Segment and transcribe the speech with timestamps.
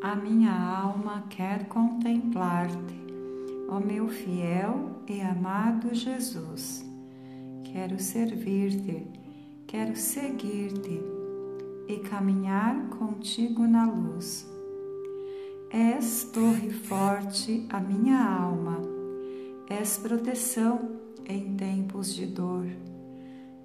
[0.00, 2.94] A minha alma quer contemplar-te,
[3.68, 6.84] ó meu fiel e amado Jesus.
[7.64, 9.04] Quero servir-te,
[9.66, 11.02] quero seguir-te
[11.88, 14.48] e caminhar contigo na luz.
[15.68, 18.80] És torre forte a minha alma,
[19.68, 20.96] és proteção
[21.26, 22.68] em tempos de dor.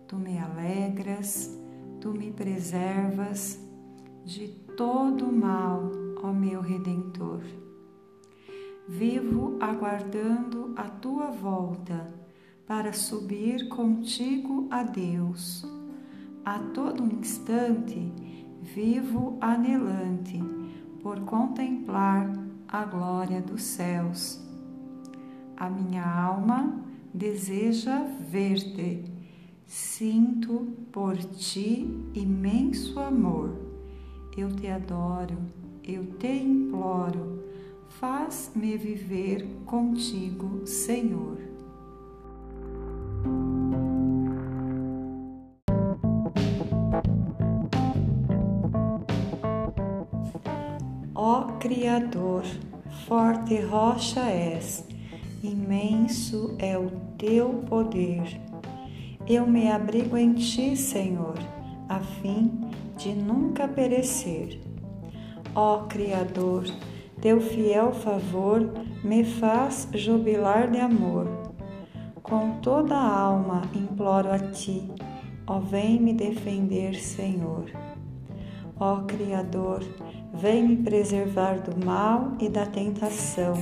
[0.08, 1.56] Tu me alegras,
[2.02, 3.60] tu me preservas
[4.26, 7.42] de todo mal, ó meu Redentor.
[8.88, 12.12] Vivo aguardando a tua volta
[12.66, 15.66] para subir contigo a Deus.
[16.46, 18.12] A todo instante
[18.62, 20.40] vivo anelante
[21.02, 22.32] por contemplar
[22.68, 24.42] a glória dos céus.
[25.58, 26.82] A minha alma
[27.14, 29.04] deseja ver-te,
[29.68, 33.74] sinto por ti imenso amor
[34.36, 35.38] eu te adoro,
[35.86, 37.44] eu te imploro,
[38.00, 41.38] faz-me viver contigo, Senhor.
[51.14, 52.44] Ó Criador,
[53.06, 54.86] forte rocha és,
[55.44, 58.40] imenso é o teu poder.
[59.28, 61.38] Eu me abrigo em ti, Senhor,
[61.88, 62.52] a fim
[62.98, 64.73] de nunca perecer.
[65.56, 66.64] Ó Criador,
[67.22, 68.74] teu fiel favor
[69.04, 71.28] me faz jubilar de amor.
[72.24, 74.90] Com toda a alma imploro a ti,
[75.46, 77.66] ó vem me defender, Senhor.
[78.80, 79.84] Ó Criador,
[80.34, 83.54] vem me preservar do mal e da tentação.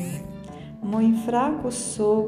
[0.81, 2.27] Muito fraco sou,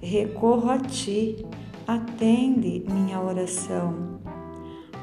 [0.00, 1.44] recorro a ti,
[1.84, 4.20] atende minha oração.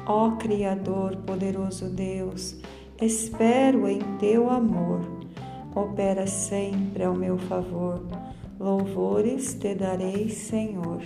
[0.06, 2.58] Ó Criador, poderoso Deus,
[3.00, 5.00] espero em teu amor.
[5.74, 8.02] Opera sempre ao meu favor.
[8.58, 11.02] Louvores te darei, Senhor.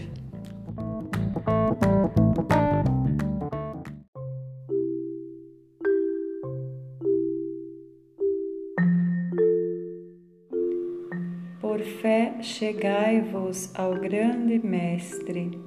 [11.61, 15.61] Por fé, chegai-vos ao grande Mestre,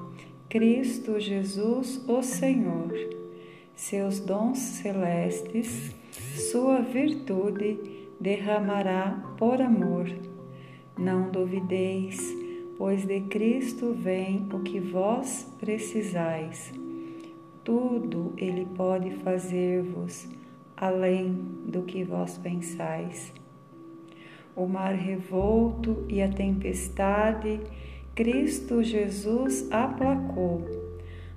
[0.49, 3.14] Cristo Jesus, o Senhor
[3.85, 5.93] seus dons celestes,
[6.51, 7.77] sua virtude
[8.19, 10.07] derramará por amor.
[10.97, 12.17] Não duvideis,
[12.79, 16.73] pois de Cristo vem o que vós precisais.
[17.63, 20.27] Tudo Ele pode fazer-vos
[20.75, 21.33] além
[21.67, 23.31] do que vós pensais.
[24.55, 27.59] O mar revolto e a tempestade,
[28.15, 30.84] Cristo Jesus aplacou.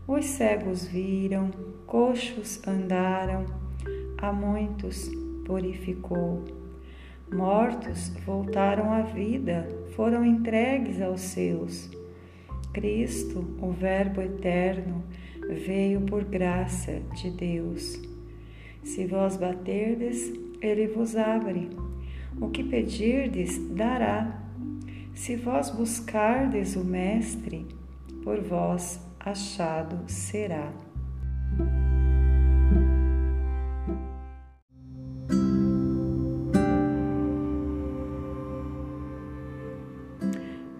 [0.08, 1.50] Os cegos viram,
[1.86, 3.44] coxos andaram,
[4.16, 5.10] a muitos
[5.44, 6.46] purificou.
[7.30, 11.90] Mortos voltaram à vida, foram entregues aos seus.
[12.72, 15.04] Cristo, o Verbo eterno,
[15.46, 18.00] veio por graça de Deus.
[18.82, 20.32] Se vós baterdes,
[20.62, 21.68] ele vos abre.
[22.40, 24.42] O que pedirdes, dará.
[25.14, 27.66] Se vós buscardes o Mestre,
[28.24, 30.72] por vós achado será.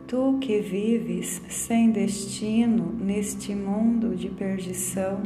[0.07, 5.21] Tu que vives sem destino neste mundo de perdição,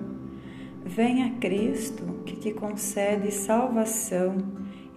[0.85, 4.37] venha Cristo que te concede salvação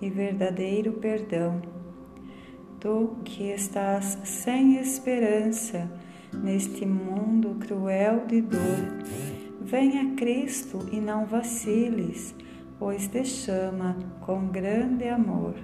[0.02, 1.62] e verdadeiro perdão.
[2.80, 5.90] Tu que estás sem esperança
[6.44, 9.04] neste mundo cruel de dor,
[9.62, 12.36] venha Cristo e não vaciles,
[12.78, 15.56] pois te chama com grande amor.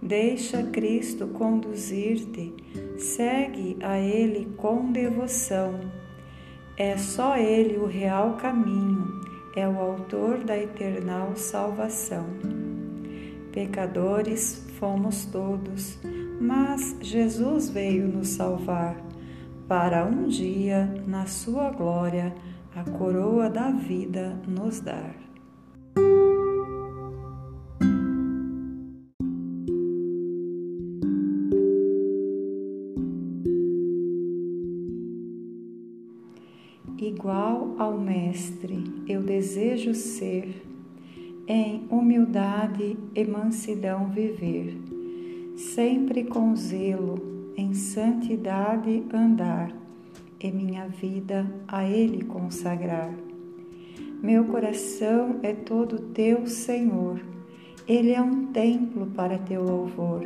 [0.00, 2.54] Deixa Cristo conduzir-te,
[2.96, 5.80] segue a Ele com devoção.
[6.76, 9.20] É só Ele o real caminho,
[9.56, 12.26] é o autor da eternal salvação.
[13.50, 15.98] Pecadores fomos todos,
[16.40, 18.96] mas Jesus veio nos salvar,
[19.68, 22.34] para um dia, na Sua glória,
[22.74, 25.14] a coroa da vida nos dar.
[37.00, 40.62] igual ao Mestre, eu desejo ser,
[41.46, 44.76] em humildade e mansidão viver,
[45.56, 49.72] sempre com zelo, em santidade andar,
[50.38, 53.12] e minha vida a Ele consagrar.
[54.22, 57.20] Meu coração é todo teu, Senhor,
[57.84, 60.24] Ele é um templo para teu louvor.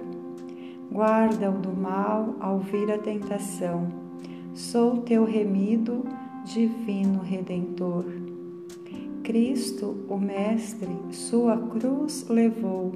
[0.93, 3.89] Guarda-o do mal ao vir a tentação.
[4.53, 6.05] Sou teu remido,
[6.45, 8.05] divino redentor.
[9.23, 12.93] Cristo, o Mestre, sua cruz levou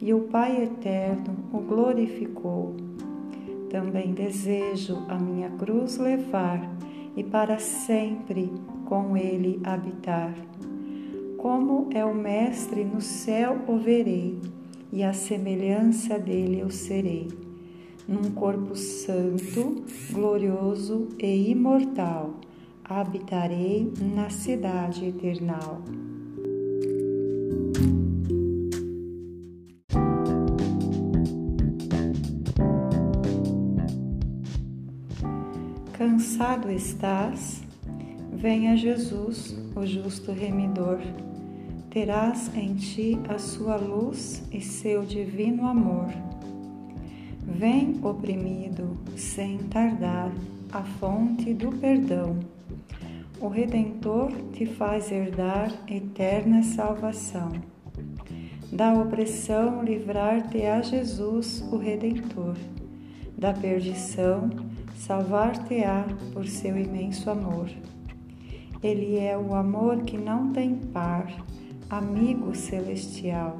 [0.00, 2.85] e o Pai eterno o glorificou.
[3.70, 6.60] Também desejo a minha cruz levar
[7.16, 8.52] e para sempre
[8.84, 10.34] com ele habitar.
[11.36, 14.38] Como é o Mestre no céu o verei,
[14.92, 17.28] e a semelhança dele eu serei,
[18.06, 22.34] num corpo santo, glorioso e imortal,
[22.84, 25.82] habitarei na cidade eternal.
[36.36, 37.62] Cansado estás?
[38.30, 40.98] Venha Jesus, o justo remidor.
[41.88, 46.08] Terás em ti a sua luz e seu divino amor.
[47.40, 50.30] Vem, oprimido, sem tardar,
[50.70, 52.38] à fonte do perdão.
[53.40, 57.50] O Redentor te faz herdar eterna salvação.
[58.70, 62.56] Da opressão livrar-te a Jesus, o Redentor.
[63.38, 64.50] Da perdição,
[64.96, 67.68] salvar-te-á por seu imenso amor.
[68.82, 71.30] Ele é o amor que não tem par,
[71.88, 73.58] amigo celestial.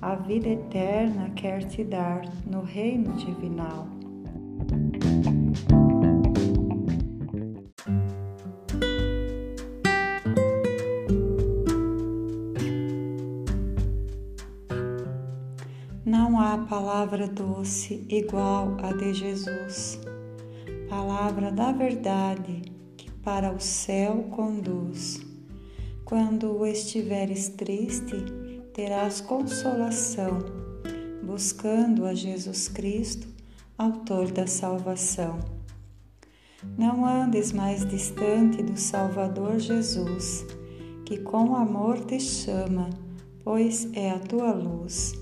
[0.00, 3.86] A vida eterna quer te dar no reino divinal.
[16.04, 20.00] Não há palavra doce igual a de Jesus
[20.90, 22.62] palavra da verdade
[22.96, 25.20] que para o céu conduz.
[26.04, 28.16] Quando estiveres triste,
[28.74, 30.40] terás consolação,
[31.22, 33.28] buscando a Jesus Cristo,
[33.78, 35.38] Autor da salvação.
[36.76, 40.44] Não andes mais distante do Salvador Jesus,
[41.06, 42.90] que com amor te chama,
[43.42, 45.14] pois é a tua luz.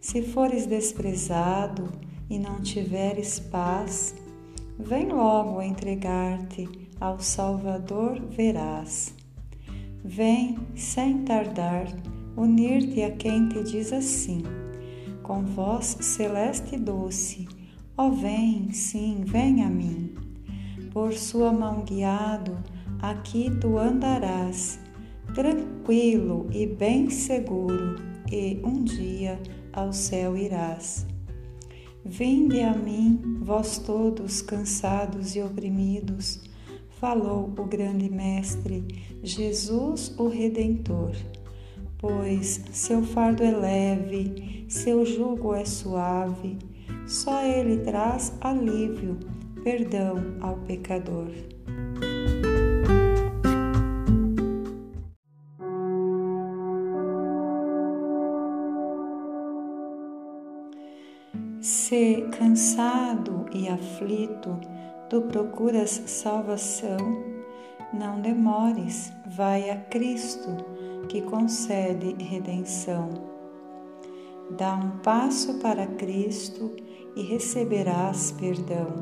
[0.00, 1.90] Se fores desprezado
[2.30, 4.14] e não tiveres paz,
[4.80, 6.68] Vem logo entregar-te
[7.00, 9.12] ao Salvador verás.
[10.04, 11.88] Vem, sem tardar,
[12.36, 14.44] unir-te a quem te diz assim,
[15.24, 17.48] com voz celeste e doce:
[17.96, 20.14] Ó oh, vem, sim, vem a mim.
[20.92, 22.56] Por sua mão guiado,
[23.02, 24.78] aqui tu andarás,
[25.34, 27.96] tranquilo e bem seguro,
[28.30, 29.40] e um dia
[29.72, 31.07] ao céu irás.
[32.04, 36.40] Vinde a mim, vós todos cansados e oprimidos,
[37.00, 38.84] falou o grande Mestre,
[39.22, 41.12] Jesus o Redentor.
[41.98, 46.56] Pois seu fardo é leve, seu jugo é suave,
[47.06, 49.18] só ele traz alívio,
[49.64, 51.30] perdão ao pecador.
[61.60, 64.60] Se cansado e aflito
[65.10, 66.98] tu procuras salvação,
[67.92, 70.50] não demores, vai a Cristo
[71.08, 73.08] que concede redenção.
[74.56, 76.76] Dá um passo para Cristo
[77.16, 78.94] e receberás perdão,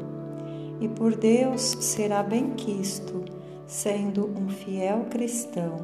[0.80, 3.22] e por Deus será benquisto,
[3.66, 5.76] sendo um fiel cristão.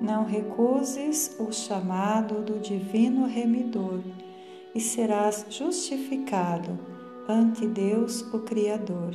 [0.00, 4.00] Não recuses o chamado do Divino Remidor
[4.74, 6.78] e serás justificado
[7.28, 9.14] ante Deus, o Criador.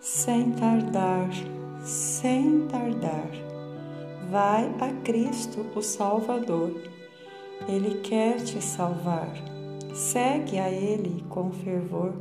[0.00, 1.30] Sem tardar,
[1.82, 3.30] sem tardar,
[4.30, 6.72] vai a Cristo, o Salvador.
[7.68, 9.32] Ele quer te salvar.
[9.94, 12.12] Segue a Ele com fervor.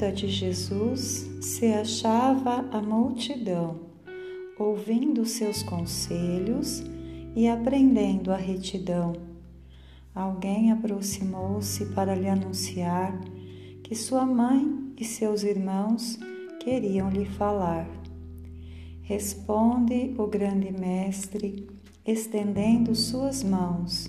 [0.00, 3.80] Volta de Jesus se achava a multidão,
[4.58, 6.82] ouvindo seus conselhos
[7.36, 9.12] e aprendendo a retidão.
[10.14, 13.20] Alguém aproximou-se para lhe anunciar
[13.82, 16.18] que sua mãe e seus irmãos
[16.60, 17.86] queriam lhe falar.
[19.02, 21.68] Responde o grande mestre,
[22.06, 24.08] estendendo suas mãos.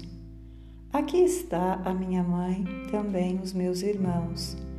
[0.94, 4.71] Aqui está a minha mãe, também os meus irmãos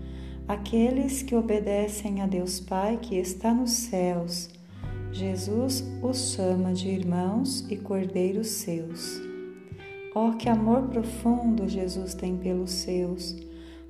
[0.49, 4.51] aqueles que obedecem a Deus Pai que está nos céus.
[5.13, 9.21] Jesus os chama de irmãos e cordeiros seus.
[10.15, 13.37] Oh, que amor profundo Jesus tem pelos seus,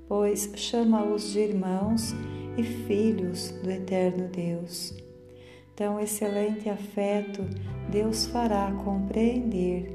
[0.06, 2.14] pois chama-os de irmãos
[2.56, 4.94] e filhos do eterno Deus.
[5.74, 7.42] Tão excelente afeto
[7.90, 9.94] Deus fará compreender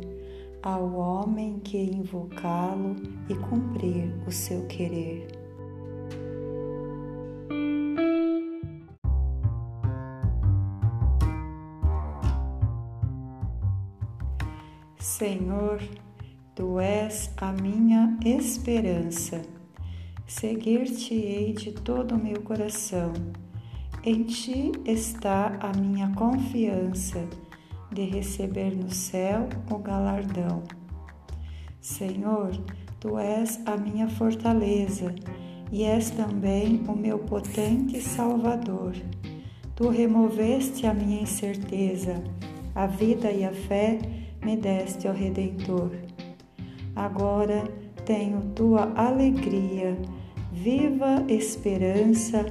[0.61, 2.95] ao homem que invocá-lo
[3.29, 5.36] e cumprir o seu querer.
[14.99, 15.79] Senhor,
[16.55, 19.41] tu és a minha esperança.
[20.25, 23.13] Seguir-te-ei de todo o meu coração.
[24.03, 27.23] Em ti está a minha confiança
[27.91, 30.63] de receber no céu o galardão.
[31.79, 32.51] Senhor,
[32.99, 35.13] tu és a minha fortaleza
[35.71, 38.93] e és também o meu potente Salvador.
[39.75, 42.23] Tu removeste a minha incerteza,
[42.73, 43.99] a vida e a fé
[44.43, 45.91] me deste, ó Redentor.
[46.95, 47.63] Agora
[48.05, 49.97] tenho tua alegria,
[50.51, 52.45] viva esperança,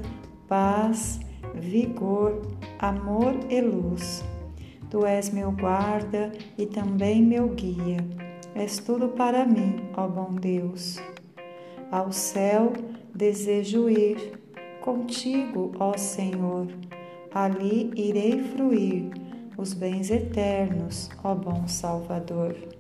[0.47, 1.19] paz,
[1.55, 2.43] vigor,
[2.79, 4.25] amor e luz.
[4.91, 7.99] Tu és meu guarda e também meu guia.
[8.55, 10.99] És tudo para mim, ó bom Deus.
[11.91, 12.73] Ao céu
[13.15, 14.39] desejo ir,
[14.81, 16.69] contigo, ó Senhor.
[17.35, 19.11] Ali irei fruir
[19.57, 22.76] os bens eternos, ó bom Salvador.